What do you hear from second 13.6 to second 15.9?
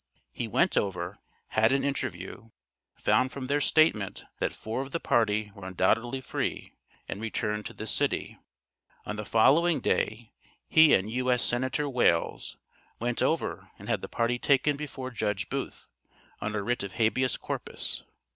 and had the party taken before Judge Booth,